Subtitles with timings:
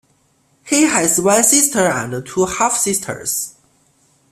[0.65, 3.53] He has one sister and two half-sisters.